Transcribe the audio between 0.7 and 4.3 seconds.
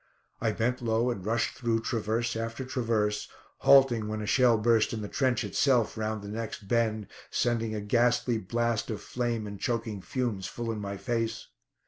low and rushed through traverse after traverse, halting when a